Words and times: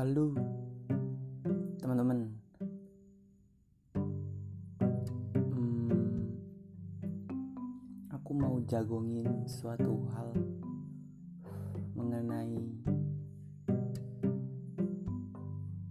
Halo. 0.00 0.32
Teman-teman. 1.76 2.32
Hmm, 5.28 6.32
Aku 8.08 8.32
mau 8.32 8.64
jagongin 8.64 9.28
suatu 9.44 10.08
hal 10.16 10.32
Mengenai 11.92 12.56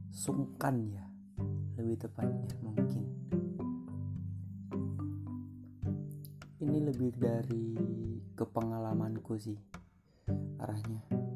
Sungkan 0.09 0.89
ya 0.89 1.05
Lebih 1.77 2.01
tepatnya 2.01 2.49
mungkin. 2.65 3.05
Ini 6.57 6.77
lebih 6.81 7.13
dari 7.13 7.77
kepengalamanku 8.33 9.37
sih 9.37 9.61
Arahnya 10.57 11.28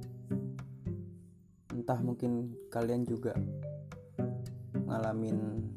entah 1.83 1.99
mungkin 1.99 2.55
kalian 2.71 3.03
juga 3.03 3.35
ngalamin 4.87 5.67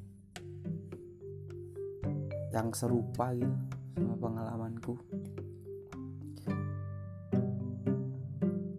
yang 2.55 2.71
serupa 2.71 3.35
gitu 3.35 3.51
sama 3.99 4.15
pengalamanku. 4.15 4.95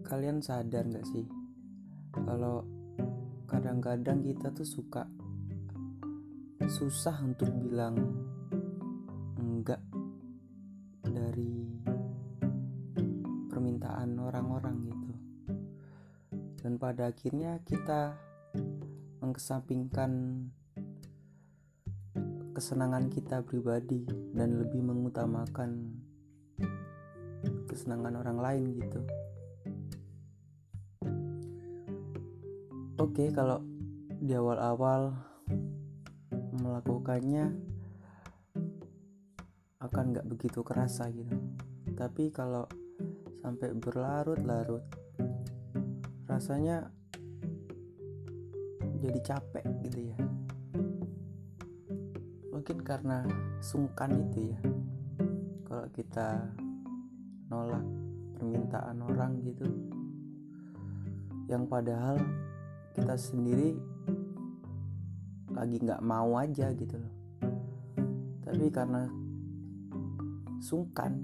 Kalian 0.08 0.40
sadar 0.40 0.88
nggak 0.88 1.04
sih 1.04 1.28
kalau 2.16 2.64
kadang-kadang 3.44 4.24
kita 4.24 4.48
tuh 4.56 4.64
suka 4.64 5.04
susah 6.64 7.20
untuk 7.28 7.52
bilang 7.60 8.24
pada 16.78 17.10
akhirnya 17.10 17.58
kita 17.66 18.14
mengesampingkan 19.18 20.46
kesenangan 22.54 23.10
kita 23.10 23.42
pribadi 23.42 24.06
dan 24.30 24.62
lebih 24.62 24.86
mengutamakan 24.86 25.98
kesenangan 27.66 28.22
orang 28.22 28.38
lain 28.38 28.64
gitu. 28.78 29.00
Oke, 32.98 33.30
kalau 33.34 33.62
di 34.18 34.34
awal-awal 34.34 35.14
melakukannya 36.54 37.54
akan 39.78 40.04
nggak 40.14 40.26
begitu 40.26 40.62
kerasa 40.66 41.10
gitu. 41.10 41.34
Tapi 41.94 42.30
kalau 42.34 42.66
sampai 43.38 43.74
berlarut-larut 43.74 45.07
rasanya 46.38 46.86
jadi 49.02 49.18
capek 49.26 49.66
gitu 49.82 50.14
ya. 50.14 50.18
Mungkin 52.54 52.78
karena 52.86 53.26
sungkan 53.58 54.14
itu 54.22 54.54
ya. 54.54 54.60
Kalau 55.66 55.90
kita 55.90 56.46
nolak 57.50 57.82
permintaan 58.38 59.02
orang 59.02 59.42
gitu. 59.42 59.66
Yang 61.50 61.64
padahal 61.66 62.22
kita 62.94 63.18
sendiri 63.18 63.74
lagi 65.50 65.82
nggak 65.82 66.06
mau 66.06 66.38
aja 66.38 66.70
gitu 66.70 67.02
loh. 67.02 67.14
Tapi 68.46 68.70
karena 68.70 69.10
sungkan 70.62 71.18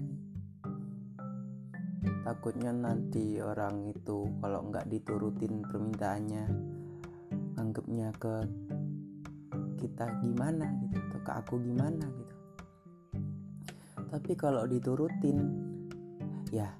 takutnya 2.25 2.73
nanti 2.73 3.37
orang 3.37 3.85
itu 3.85 4.25
kalau 4.41 4.65
nggak 4.65 4.89
diturutin 4.89 5.61
permintaannya 5.61 6.49
anggapnya 7.53 8.09
ke 8.17 8.49
kita 9.77 10.09
gimana 10.25 10.65
gitu 10.81 10.97
atau 11.05 11.21
ke 11.21 11.31
aku 11.37 11.61
gimana 11.61 12.01
gitu. 12.01 12.35
Tapi 14.09 14.31
kalau 14.33 14.65
diturutin 14.65 15.37
ya 16.49 16.73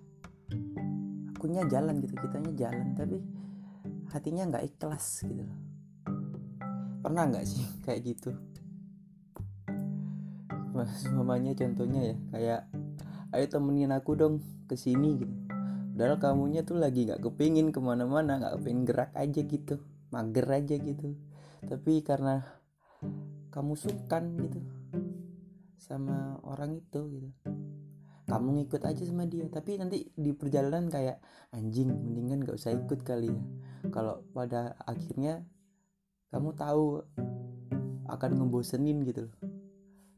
akunya 1.38 1.61
jalan 1.69 2.01
gitu 2.01 2.17
kitanya 2.17 2.51
jalan 2.57 2.97
tapi 2.97 3.22
hatinya 4.09 4.50
nggak 4.50 4.66
ikhlas 4.66 5.29
gitu. 5.29 5.45
Pernah 7.05 7.23
nggak 7.29 7.45
sih 7.45 7.61
kayak 7.85 8.01
gitu? 8.01 8.34
Mamanya 11.13 11.53
contohnya 11.53 12.01
ya 12.01 12.16
kayak 12.34 12.61
ayo 13.38 13.45
temenin 13.45 13.94
aku 13.94 14.17
dong 14.17 14.41
ke 14.66 14.76
sini 14.78 15.22
gitu. 15.22 15.36
Padahal 15.96 16.20
kamunya 16.20 16.62
tuh 16.68 16.76
lagi 16.76 17.08
nggak 17.08 17.24
kepingin 17.24 17.72
ke 17.72 17.80
mana-mana 17.80 18.36
nggak 18.36 18.59
kepingin 18.59 18.84
gerak 18.84 19.12
aja 19.16 19.42
gitu 19.48 19.80
mager 20.12 20.48
aja 20.48 20.76
gitu. 20.76 21.16
Tapi 21.64 22.03
karena 22.03 22.44
kamu 23.52 23.74
sungkan 23.80 24.36
gitu 24.44 24.59
sama 25.80 26.36
orang 26.44 26.84
itu 26.84 27.00
gitu. 27.16 27.30
Kamu 28.26 28.59
ngikut 28.59 28.81
aja 28.84 29.03
sama 29.06 29.24
dia 29.24 29.48
tapi 29.48 29.80
nanti 29.80 30.12
di 30.12 30.36
perjalanan 30.36 30.90
kayak 30.92 31.22
anjing 31.53 31.94
mendingan 31.94 32.42
gak 32.42 32.58
usah 32.58 32.74
ikut 32.74 33.06
kali 33.06 33.32
ya. 33.32 33.44
Kalau 33.94 34.26
pada 34.34 34.76
akhirnya 34.84 35.46
kamu 36.34 36.58
tahu 36.58 37.06
akan 38.12 38.32
ngebosenin 38.36 39.06
gitu 39.08 39.32
loh. 39.32 39.36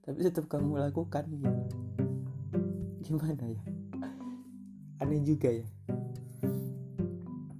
Tapi 0.08 0.24
tetap 0.24 0.50
kamu 0.50 0.79
lakukan 0.90 1.29
gitu. 1.29 1.62
Gimana 3.03 3.46
ya 3.46 3.76
aneh 5.02 5.22
juga 5.22 5.50
ya. 5.53 5.66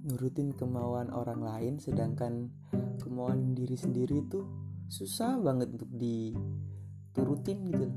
Nurutin 0.08 0.54
kemauan 0.56 1.12
orang 1.14 1.40
lain 1.44 1.74
sedangkan 1.78 2.50
kemauan 2.98 3.54
diri 3.54 3.78
sendiri 3.78 4.24
itu 4.24 4.42
susah 4.88 5.36
banget 5.38 5.68
untuk 5.76 5.90
diturutin 5.94 7.60
gitu 7.68 7.88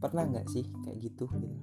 pernah 0.00 0.24
nggak 0.24 0.48
sih 0.48 0.64
kayak 0.84 0.98
gitu 1.00 1.28
gitu? 1.28 1.58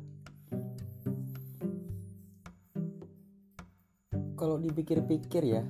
Kalau 4.38 4.62
dipikir-pikir 4.62 5.44
ya 5.50 5.66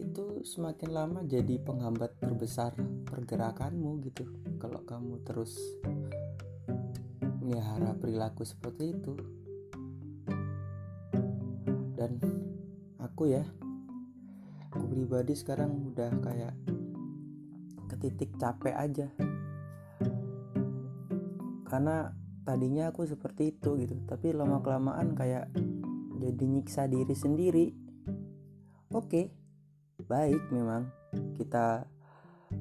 itu 0.00 0.40
semakin 0.42 0.90
lama 0.90 1.20
jadi 1.28 1.60
penghambat 1.60 2.16
terbesar 2.16 2.72
pergerakanmu 3.04 4.00
gitu. 4.08 4.24
Kalau 4.56 4.80
kamu 4.88 5.20
terus 5.22 5.52
melihara 7.50 7.98
perilaku 7.98 8.46
seperti 8.46 8.94
itu. 8.94 9.18
Dan 11.98 12.22
aku 13.02 13.34
ya 13.34 13.42
aku 14.70 14.86
pribadi 14.86 15.34
sekarang 15.34 15.90
udah 15.90 16.14
kayak 16.22 16.54
ke 17.90 17.94
titik 17.98 18.30
capek 18.38 18.78
aja. 18.78 19.10
Karena 21.66 22.14
tadinya 22.46 22.94
aku 22.94 23.02
seperti 23.02 23.50
itu 23.58 23.76
gitu 23.82 23.94
tapi 24.06 24.30
lama 24.30 24.62
kelamaan 24.62 25.18
kayak 25.18 25.50
jadi 26.22 26.44
nyiksa 26.46 26.86
diri 26.86 27.14
sendiri. 27.18 27.66
Oke 28.94 29.34
baik 30.06 30.54
memang 30.54 30.86
kita 31.36 31.84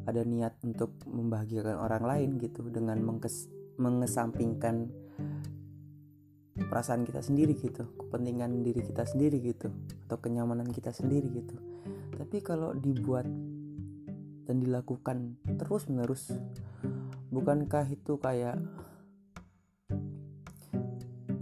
ada 0.05 0.21
niat 0.21 0.57
untuk 0.61 0.93
membahagiakan 1.07 1.77
orang 1.77 2.03
lain 2.05 2.29
gitu 2.37 2.67
dengan 2.69 2.99
mengkes 3.01 3.58
mengesampingkan 3.79 4.91
perasaan 6.59 7.07
kita 7.07 7.23
sendiri 7.23 7.55
gitu 7.55 7.87
kepentingan 7.95 8.59
diri 8.61 8.83
kita 8.83 9.07
sendiri 9.07 9.39
gitu 9.39 9.71
atau 10.05 10.17
kenyamanan 10.19 10.67
kita 10.69 10.91
sendiri 10.91 11.31
gitu. 11.31 11.55
Tapi 12.19 12.43
kalau 12.43 12.75
dibuat 12.75 13.25
dan 14.43 14.59
dilakukan 14.59 15.39
terus 15.55 15.87
menerus 15.87 16.35
bukankah 17.31 17.87
itu 17.87 18.19
kayak 18.19 18.59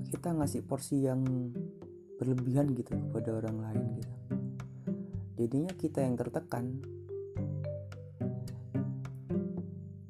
kita 0.08 0.30
ngasih 0.38 0.62
porsi 0.64 1.04
yang 1.10 1.26
berlebihan 2.22 2.72
gitu 2.78 2.94
kepada 2.94 3.42
orang 3.42 3.58
lain 3.58 3.84
gitu? 3.98 4.16
Jadinya 5.38 5.72
kita 5.78 6.02
yang 6.02 6.18
tertekan. 6.18 6.82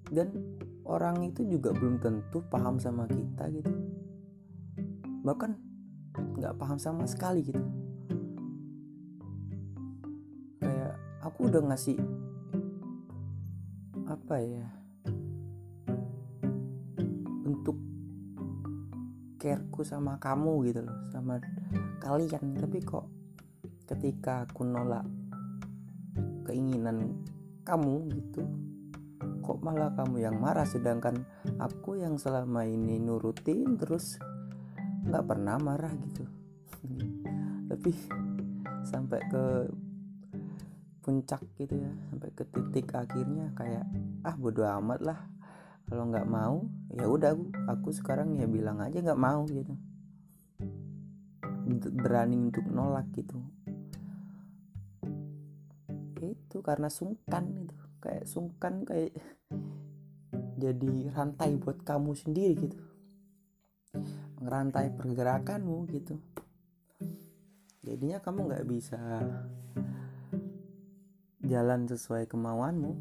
Dan 0.08 0.57
orang 0.88 1.20
itu 1.28 1.44
juga 1.44 1.76
belum 1.76 2.00
tentu 2.00 2.40
paham 2.48 2.80
sama 2.80 3.04
kita 3.12 3.52
gitu. 3.52 3.72
Bahkan 5.28 5.52
nggak 6.40 6.56
paham 6.56 6.80
sama 6.80 7.04
sekali 7.04 7.44
gitu. 7.44 7.60
Kayak 10.64 10.96
aku 11.20 11.52
udah 11.52 11.62
ngasih 11.68 12.00
apa 14.08 14.40
ya 14.40 14.66
bentuk 17.44 17.76
careku 19.36 19.84
sama 19.84 20.16
kamu 20.24 20.72
gitu 20.72 20.88
loh 20.88 20.98
sama 21.12 21.44
kalian. 22.00 22.56
Tapi 22.56 22.80
kok 22.80 23.12
ketika 23.92 24.48
aku 24.48 24.64
nolak 24.64 25.04
keinginan 26.48 27.12
kamu 27.68 28.08
gitu 28.16 28.48
kok 29.48 29.64
malah 29.64 29.96
kamu 29.96 30.28
yang 30.28 30.44
marah 30.44 30.68
sedangkan 30.68 31.24
aku 31.56 31.96
yang 31.96 32.20
selama 32.20 32.68
ini 32.68 33.00
nurutin 33.00 33.80
terus 33.80 34.20
nggak 35.08 35.24
pernah 35.24 35.56
marah 35.56 35.96
gitu. 35.96 36.28
Tapi 37.72 37.92
sampai 38.84 39.20
ke 39.32 39.46
puncak 41.00 41.40
gitu 41.56 41.80
ya 41.80 41.92
sampai 42.12 42.30
ke 42.36 42.44
titik 42.52 42.92
akhirnya 42.92 43.56
kayak 43.56 43.88
ah 44.28 44.36
bodo 44.36 44.68
amat 44.68 45.00
lah 45.00 45.20
kalau 45.88 46.12
nggak 46.12 46.28
mau 46.28 46.68
ya 46.92 47.08
udah 47.08 47.32
aku, 47.32 47.46
aku 47.72 47.90
sekarang 47.96 48.36
ya 48.36 48.44
bilang 48.52 48.84
aja 48.84 49.00
nggak 49.00 49.16
mau 49.16 49.48
gitu. 49.48 49.72
Berani 51.96 52.52
untuk 52.52 52.68
nolak 52.68 53.08
gitu. 53.16 53.40
Itu 56.20 56.60
karena 56.60 56.92
sungkan 56.92 57.56
itu 57.56 57.87
kayak 58.08 58.24
sungkan 58.24 58.88
kayak 58.88 59.12
jadi 60.64 61.12
rantai 61.12 61.60
buat 61.60 61.84
kamu 61.84 62.16
sendiri 62.16 62.56
gitu. 62.56 62.80
Ngerantai 64.40 64.96
pergerakanmu 64.96 65.84
gitu. 65.92 66.16
Jadinya 67.84 68.24
kamu 68.24 68.40
nggak 68.48 68.68
bisa 68.68 69.00
jalan 71.44 71.84
sesuai 71.84 72.32
kemauanmu. 72.32 72.92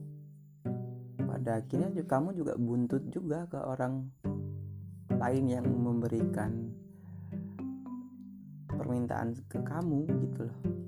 Pada 1.23 1.63
akhirnya 1.63 1.95
kamu 2.03 2.35
juga 2.35 2.59
buntut 2.59 3.07
juga 3.15 3.47
ke 3.47 3.63
orang 3.63 4.11
lain 5.15 5.45
yang 5.47 5.67
memberikan 5.71 6.75
permintaan 8.67 9.33
ke 9.49 9.59
kamu 9.63 10.05
gitu 10.27 10.51
loh 10.51 10.86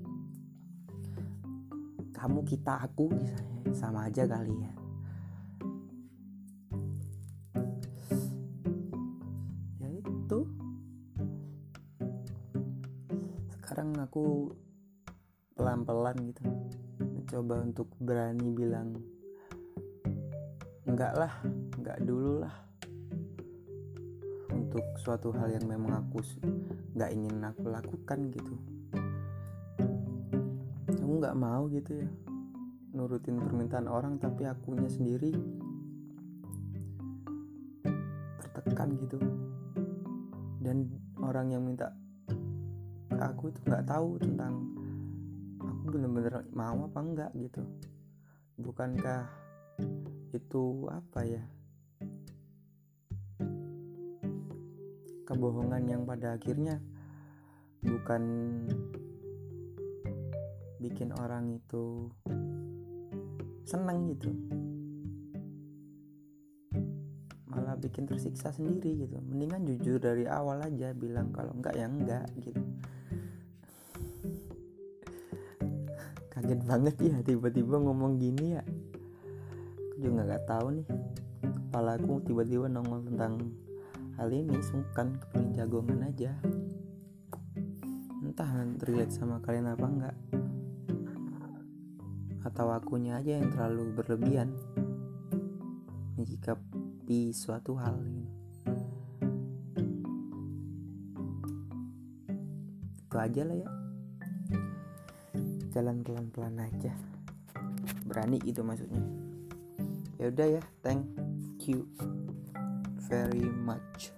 kamu 2.19 2.43
kita 2.43 2.83
aku 2.83 3.07
misalnya. 3.15 3.55
Sama 3.71 4.11
aja 4.11 4.27
kali 4.27 4.51
ya. 4.51 4.71
Ya 9.79 9.89
itu. 10.03 10.39
Sekarang 13.55 13.95
aku 14.03 14.51
pelan-pelan 15.55 16.17
gitu. 16.27 16.43
Mencoba 16.99 17.55
untuk 17.63 17.87
berani 18.03 18.47
bilang 18.51 18.99
enggak 20.83 21.15
lah 21.15 21.33
enggak 21.79 22.03
dulu 22.03 22.43
lah. 22.43 22.55
Untuk 24.51 24.83
suatu 24.99 25.31
hal 25.31 25.55
yang 25.55 25.71
memang 25.71 26.03
aku 26.03 26.19
nggak 26.99 27.15
ingin 27.15 27.39
aku 27.47 27.63
lakukan 27.71 28.27
gitu 28.35 28.78
kamu 31.09 31.25
nggak 31.25 31.41
mau 31.41 31.65
gitu 31.73 32.05
ya 32.05 32.09
nurutin 32.93 33.41
permintaan 33.41 33.89
orang 33.89 34.21
tapi 34.21 34.45
akunya 34.45 34.85
sendiri 34.85 35.33
tertekan 38.45 38.93
gitu. 38.93 39.17
Dan 40.61 40.85
orang 41.17 41.49
yang 41.49 41.65
minta 41.65 41.97
aku 43.17 43.49
itu 43.49 43.57
nggak 43.65 43.89
tahu 43.89 44.21
tentang 44.21 44.69
aku 45.57 45.97
bener-bener 45.97 46.45
mau 46.53 46.77
apa 46.85 46.99
enggak 47.01 47.33
gitu. 47.41 47.65
Bukankah 48.61 49.25
itu 50.29 50.93
apa 50.93 51.25
ya? 51.25 51.41
Kebohongan 55.25 55.89
yang 55.89 56.05
pada 56.05 56.37
akhirnya 56.37 56.77
bukan 57.81 58.21
bikin 60.79 61.11
orang 61.19 61.51
itu 61.51 62.07
seneng 63.67 64.07
gitu. 64.15 64.31
Malah 67.51 67.75
bikin 67.75 68.07
tersiksa 68.07 68.55
sendiri 68.55 69.05
gitu. 69.05 69.19
Mendingan 69.19 69.67
jujur 69.67 69.99
dari 69.99 70.23
awal 70.25 70.63
aja 70.63 70.95
bilang 70.95 71.35
kalau 71.35 71.51
enggak 71.51 71.75
ya 71.75 71.85
enggak 71.91 72.25
gitu. 72.39 72.63
Kaget 76.31 76.61
banget 76.63 76.95
ya 77.03 77.19
tiba-tiba 77.27 77.75
ngomong 77.83 78.15
gini 78.15 78.55
ya. 78.55 78.63
Aku 79.91 79.95
juga 79.99 80.31
nggak 80.31 80.47
tahu 80.47 80.79
nih. 80.79 80.87
Kepala 81.43 81.99
aku 81.99 82.23
tiba-tiba 82.23 82.71
nongol 82.71 83.03
tentang 83.03 83.51
hal 84.15 84.31
ini 84.31 84.55
sungkan 84.63 85.19
kepingin 85.19 85.59
jagongan 85.59 86.07
aja. 86.07 86.31
Entah 88.23 88.47
relate 88.87 89.11
sama 89.11 89.43
kalian 89.43 89.75
apa 89.75 89.85
enggak 89.85 90.38
atau 92.43 92.71
akunya 92.71 93.19
aja 93.19 93.39
yang 93.39 93.51
terlalu 93.51 93.91
berlebihan. 93.95 94.55
Menyikapi 96.15 97.31
suatu 97.31 97.75
hal 97.79 97.95
gitu. 98.03 98.27
itu 103.09 103.17
aja 103.17 103.41
lah 103.41 103.57
ya. 103.57 103.69
Jalan 105.73 106.05
pelan-pelan 106.05 106.61
aja. 106.61 106.93
Berani 108.05 108.37
gitu 108.45 108.61
maksudnya. 108.61 109.01
Ya 110.21 110.29
udah 110.29 110.47
ya 110.59 110.61
thank 110.85 111.09
you 111.65 111.89
very 113.09 113.49
much. 113.49 114.13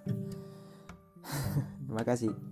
Terima 1.88 2.04
kasih 2.04 2.51